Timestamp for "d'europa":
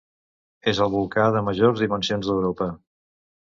2.33-2.71